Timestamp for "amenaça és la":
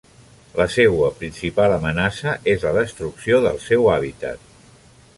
1.77-2.75